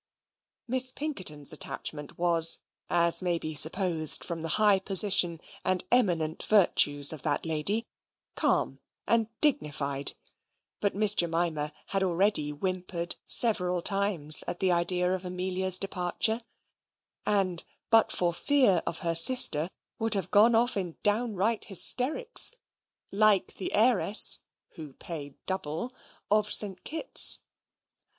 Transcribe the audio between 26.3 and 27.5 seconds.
of St. Kitt's.